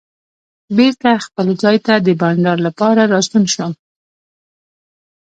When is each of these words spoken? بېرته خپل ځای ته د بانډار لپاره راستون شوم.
بېرته 0.77 1.11
خپل 1.25 1.47
ځای 1.61 1.77
ته 1.85 1.93
د 2.05 2.07
بانډار 2.19 2.57
لپاره 2.67 3.01
راستون 3.13 3.43
شوم. 3.53 3.73